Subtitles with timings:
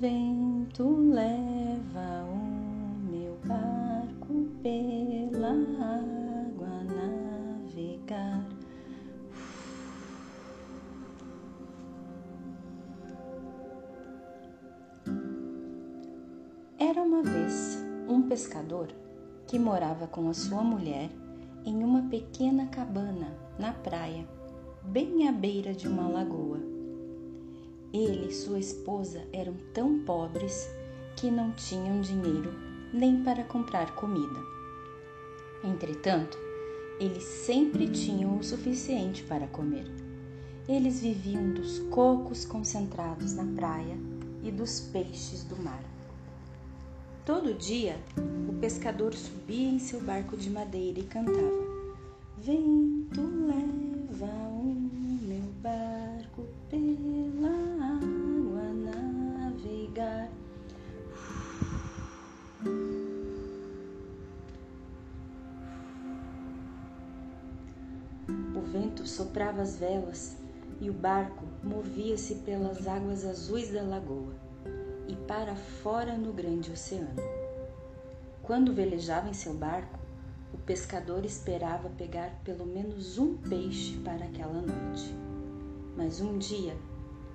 [0.00, 8.46] vento leva o meu barco pela água a navegar.
[16.78, 18.88] Era uma vez um pescador
[19.46, 21.10] que morava com a sua mulher
[21.62, 24.26] em uma pequena cabana na praia,
[24.82, 26.69] bem à beira de uma lagoa.
[27.92, 30.68] Ele e sua esposa eram tão pobres
[31.16, 32.52] que não tinham dinheiro
[32.92, 34.40] nem para comprar comida.
[35.64, 36.38] Entretanto,
[37.00, 39.90] eles sempre tinham o suficiente para comer.
[40.68, 43.96] Eles viviam dos cocos concentrados na praia
[44.42, 45.82] e dos peixes do mar.
[47.26, 47.98] Todo dia,
[48.48, 51.70] o pescador subia em seu barco de madeira e cantava:
[52.38, 53.29] Vento
[69.30, 70.36] soprava as velas
[70.80, 74.34] e o barco movia-se pelas águas azuis da lagoa
[75.06, 77.22] e para fora no grande oceano.
[78.42, 80.00] Quando velejava em seu barco,
[80.52, 85.14] o pescador esperava pegar pelo menos um peixe para aquela noite.
[85.96, 86.76] Mas um dia,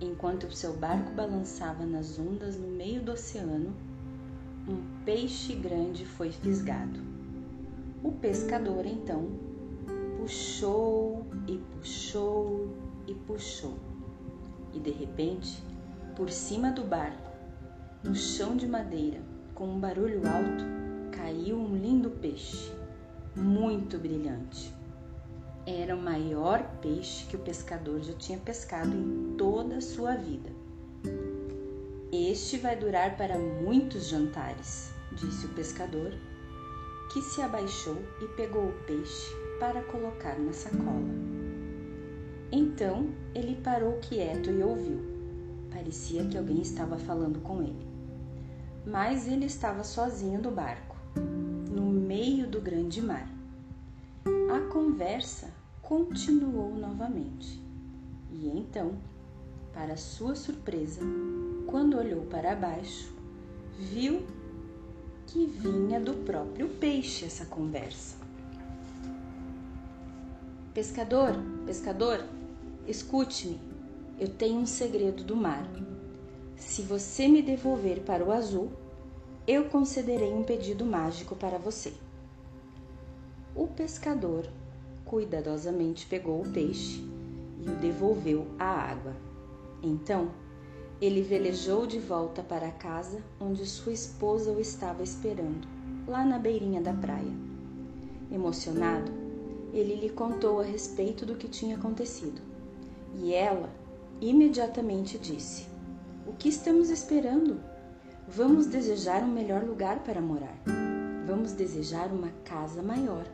[0.00, 3.72] enquanto seu barco balançava nas ondas no meio do oceano,
[4.66, 6.98] um peixe grande foi fisgado.
[8.02, 9.45] O pescador então
[10.16, 12.74] puxou e puxou
[13.06, 13.78] e puxou,
[14.72, 15.62] e de repente,
[16.16, 17.30] por cima do barco,
[18.02, 19.20] no chão de madeira,
[19.54, 20.64] com um barulho alto,
[21.12, 22.72] caiu um lindo peixe,
[23.34, 24.74] muito brilhante.
[25.66, 30.50] Era o maior peixe que o pescador já tinha pescado em toda a sua vida.
[32.12, 36.12] Este vai durar para muitos jantares, disse o pescador,
[37.12, 41.26] que se abaixou e pegou o peixe para colocar na sacola.
[42.52, 45.00] Então ele parou quieto e ouviu.
[45.70, 47.96] Parecia que alguém estava falando com ele
[48.86, 50.96] mas ele estava sozinho no barco,
[51.68, 53.28] no meio do grande mar.
[54.24, 55.50] A conversa
[55.82, 57.60] continuou novamente.
[58.30, 58.96] E então,
[59.72, 61.00] para sua surpresa,
[61.66, 63.12] quando olhou para baixo,
[63.76, 64.24] viu
[65.26, 68.25] que vinha do próprio peixe essa conversa.
[70.76, 71.32] Pescador,
[71.64, 72.22] pescador,
[72.86, 73.58] escute-me,
[74.20, 75.66] eu tenho um segredo do mar.
[76.54, 78.70] Se você me devolver para o azul,
[79.46, 81.94] eu concederei um pedido mágico para você.
[83.54, 84.46] O pescador
[85.06, 87.02] cuidadosamente pegou o peixe
[87.58, 89.16] e o devolveu à água.
[89.82, 90.30] Então,
[91.00, 95.66] ele velejou de volta para a casa onde sua esposa o estava esperando,
[96.06, 97.32] lá na beirinha da praia.
[98.30, 99.25] Emocionado,
[99.78, 102.40] ele lhe contou a respeito do que tinha acontecido.
[103.14, 103.68] E ela
[104.20, 105.66] imediatamente disse:
[106.26, 107.60] o que estamos esperando?
[108.28, 110.56] Vamos desejar um melhor lugar para morar.
[111.26, 113.24] Vamos desejar uma casa maior.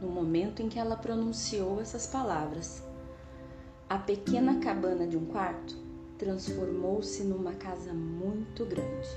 [0.00, 2.82] No momento em que ela pronunciou essas palavras,
[3.88, 5.76] a pequena cabana de um quarto
[6.18, 9.08] transformou-se numa casa muito grande,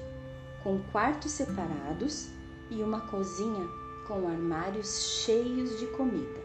[0.64, 2.30] com quartos separados
[2.72, 3.79] e uma cozinha
[4.10, 6.42] com armários cheios de comida.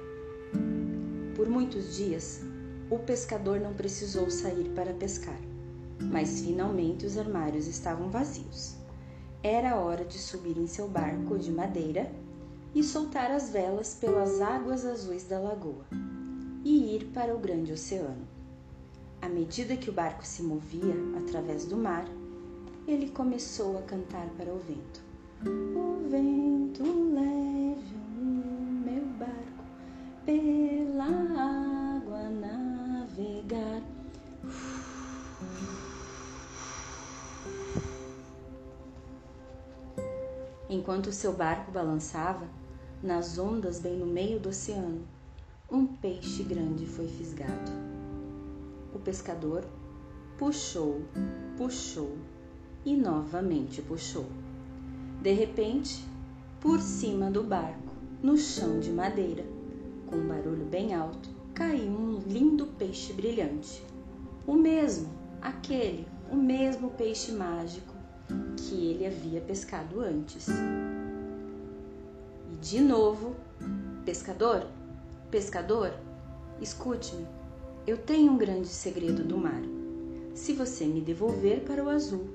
[1.34, 2.42] Por muitos dias,
[2.88, 5.40] o pescador não precisou sair para pescar
[6.00, 8.76] mas finalmente os armários estavam vazios.
[9.42, 12.10] Era hora de subir em seu barco de madeira
[12.74, 15.84] e soltar as velas pelas águas azuis da lagoa
[16.64, 18.26] e ir para o grande oceano.
[19.20, 22.06] À medida que o barco se movia através do mar,
[22.86, 25.02] ele começou a cantar para o vento.
[25.42, 29.64] O vento leve o meu barco
[30.24, 31.04] pela
[31.96, 33.82] água navegar.
[40.68, 42.46] Enquanto seu barco balançava
[43.02, 45.06] nas ondas bem no meio do oceano,
[45.70, 47.70] um peixe grande foi fisgado.
[48.94, 49.64] O pescador
[50.38, 51.02] puxou,
[51.56, 52.16] puxou
[52.84, 54.26] e novamente puxou.
[55.20, 56.04] De repente,
[56.60, 59.44] por cima do barco, no chão de madeira,
[60.06, 63.82] com um barulho bem alto, caiu um lindo peixe brilhante.
[64.46, 65.08] O mesmo,
[65.40, 67.94] aquele, o mesmo peixe mágico
[68.56, 70.48] que ele havia pescado antes.
[72.52, 73.34] E de novo,
[74.04, 74.66] pescador,
[75.30, 75.92] pescador,
[76.60, 77.26] escute-me.
[77.86, 79.62] Eu tenho um grande segredo do mar.
[80.34, 82.26] Se você me devolver para o azul,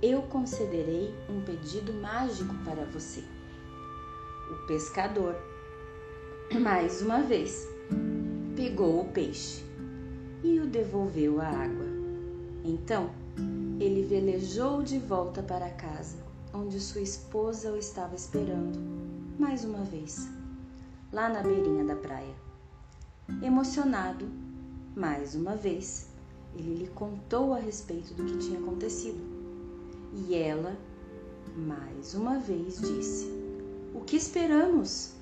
[0.00, 3.24] eu concederei um pedido mágico para você.
[4.50, 5.34] O pescador,
[6.60, 7.68] mais uma vez,
[8.54, 9.64] pegou o peixe
[10.44, 11.86] e o devolveu à água.
[12.64, 13.10] Então,
[13.80, 16.16] ele velejou de volta para casa,
[16.54, 18.78] onde sua esposa o estava esperando,
[19.38, 20.28] mais uma vez,
[21.12, 22.34] lá na beirinha da praia.
[23.42, 24.28] Emocionado,
[24.94, 26.08] mais uma vez,
[26.54, 29.37] ele lhe contou a respeito do que tinha acontecido.
[30.26, 30.76] E ela,
[31.56, 33.32] mais uma vez, disse:
[33.94, 35.12] O que esperamos?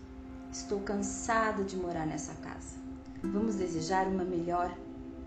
[0.51, 2.77] Estou cansada de morar nessa casa.
[3.23, 4.75] Vamos desejar uma melhor,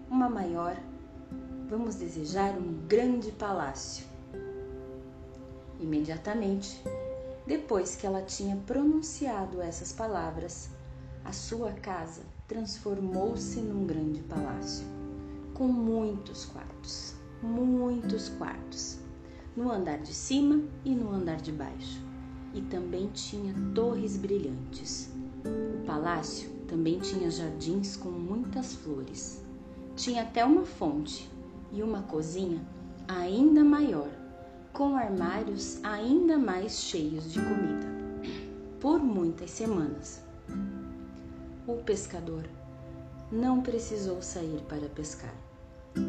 [0.09, 0.75] uma maior.
[1.69, 4.05] Vamos desejar um grande palácio.
[5.79, 6.81] Imediatamente,
[7.45, 10.69] depois que ela tinha pronunciado essas palavras,
[11.23, 14.85] a sua casa transformou-se num grande palácio,
[15.53, 17.13] com muitos quartos,
[17.43, 18.97] muitos quartos,
[19.59, 22.01] no andar de cima e no andar de baixo,
[22.53, 25.11] e também tinha torres brilhantes.
[25.43, 29.43] O palácio também tinha jardins com muitas flores.
[29.97, 31.29] Tinha até uma fonte
[31.73, 32.65] e uma cozinha
[33.05, 34.07] ainda maior,
[34.71, 37.85] com armários ainda mais cheios de comida.
[38.79, 40.23] Por muitas semanas,
[41.67, 42.45] o pescador
[43.29, 45.35] não precisou sair para pescar,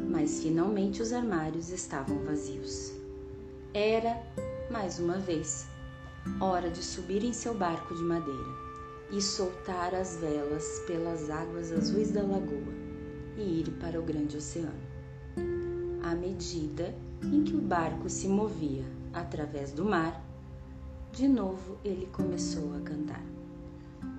[0.09, 3.00] mas finalmente os armários estavam vazios.
[3.73, 4.21] Era,
[4.69, 5.69] mais uma vez,
[6.41, 8.51] hora de subir em seu barco de madeira
[9.13, 12.75] e soltar as velas pelas águas azuis da lagoa
[13.37, 14.75] e ir para o grande oceano.
[16.03, 20.21] À medida em que o barco se movia através do mar,
[21.13, 23.25] de novo ele começou a cantar.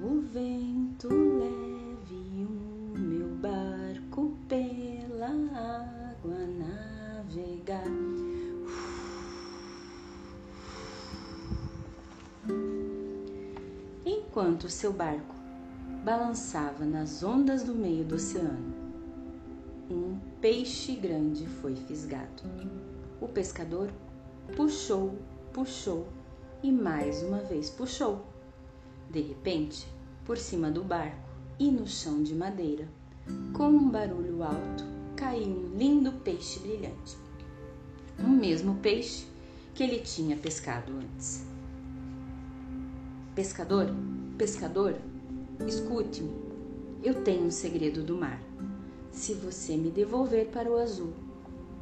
[0.01, 8.00] O vento leve o meu barco pela água navegar.
[14.31, 15.35] Enquanto seu barco
[16.05, 18.73] balançava nas ondas do meio do oceano,
[19.89, 22.41] um peixe grande foi fisgado.
[23.19, 23.91] O pescador
[24.55, 25.17] puxou,
[25.51, 26.07] puxou
[26.63, 28.25] e mais uma vez puxou
[29.09, 29.85] de repente,
[30.23, 31.29] por cima do barco
[31.59, 32.87] e no chão de madeira,
[33.51, 34.85] com um barulho alto,
[35.17, 37.17] caiu um lindo peixe brilhante.
[38.17, 39.27] O mesmo peixe
[39.75, 41.45] que ele tinha pescado antes.
[43.35, 43.93] Pescador,
[44.41, 44.95] pescador,
[45.67, 46.33] escute-me.
[47.03, 48.41] Eu tenho um segredo do mar.
[49.11, 51.13] Se você me devolver para o azul,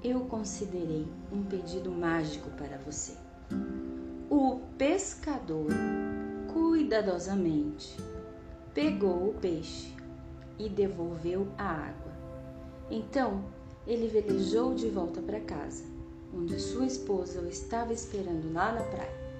[0.03, 3.13] eu considerei um pedido mágico para você.
[4.29, 5.67] O pescador
[6.51, 7.95] cuidadosamente,
[8.73, 9.95] pegou o peixe
[10.57, 12.11] e devolveu a água.
[12.91, 13.45] Então
[13.87, 15.85] ele velejou de volta para casa,
[16.35, 19.31] onde sua esposa o estava esperando lá na praia,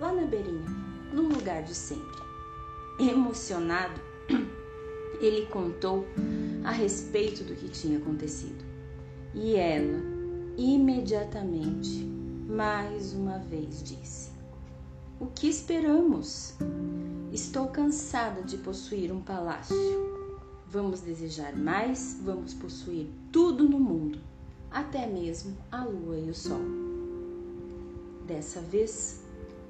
[0.00, 0.66] lá na beirinha,
[1.12, 2.27] no lugar de sempre.
[2.98, 4.00] Emocionado,
[5.20, 6.04] ele contou
[6.64, 8.64] a respeito do que tinha acontecido.
[9.34, 10.02] E ela,
[10.56, 12.04] imediatamente,
[12.48, 14.32] mais uma vez disse:
[15.20, 16.54] o que esperamos?
[17.32, 19.76] Estou cansada de possuir um palácio.
[20.68, 24.20] Vamos desejar mais, vamos possuir tudo no mundo,
[24.70, 26.60] até mesmo a lua e o sol.
[28.28, 29.24] Dessa vez,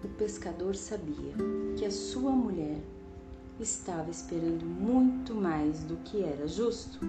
[0.04, 1.34] o pescador sabia
[1.78, 2.82] que a sua mulher
[3.60, 7.00] estava esperando muito mais do que era justo,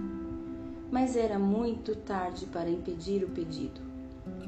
[0.90, 3.80] mas era muito tarde para impedir o pedido,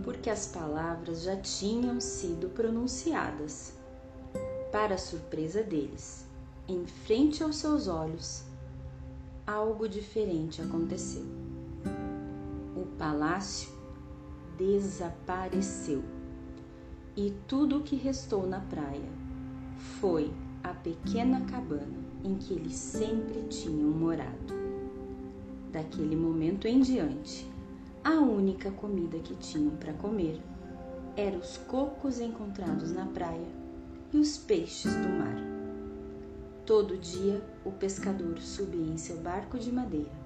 [0.03, 3.75] porque as palavras já tinham sido pronunciadas.
[4.73, 6.27] Para surpresa deles,
[6.67, 8.45] em frente aos seus olhos,
[9.47, 11.25] algo diferente aconteceu.
[12.75, 13.71] O palácio
[14.57, 16.03] desapareceu
[17.17, 19.11] e tudo o que restou na praia
[20.01, 20.33] foi
[20.63, 24.55] a pequena cabana em que eles sempre tinham morado.
[25.73, 27.51] Daquele momento em diante,
[28.05, 30.41] a única comida que tinham para comer
[31.17, 33.49] eram os cocos encontrados na praia
[34.13, 35.37] e os peixes do mar.
[36.67, 40.23] Todo dia o pescador subia em seu barco de madeira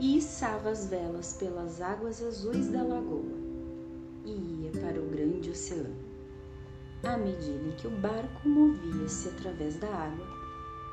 [0.00, 3.38] e içava as velas pelas águas azuis da lagoa
[4.24, 6.09] e ia para o grande oceano.
[7.02, 10.26] À medida que o barco movia-se através da água,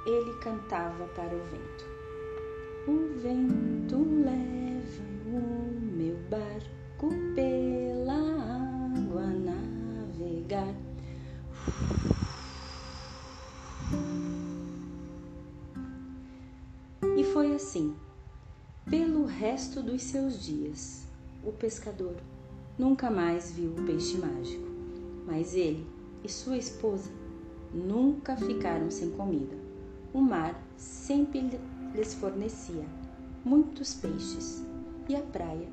[0.05, 1.85] ele cantava para o vento.
[2.87, 10.73] O vento leva o meu barco pela água navegar.
[17.17, 17.97] E foi assim,
[18.89, 21.05] pelo resto dos seus dias.
[21.43, 22.15] o pescador
[22.77, 24.67] nunca mais viu o peixe mágico,
[25.25, 25.96] mas ele
[26.27, 27.09] e sua esposa
[27.73, 29.55] nunca ficaram sem comida.
[30.13, 31.57] O mar sempre
[31.95, 32.83] lhes fornecia
[33.45, 34.61] muitos peixes
[35.07, 35.69] e a praia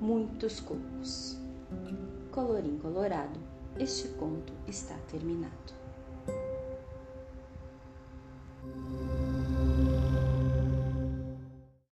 [0.00, 1.38] muitos cocos.
[2.32, 3.38] Colorim colorado,
[3.78, 5.81] este conto está terminado.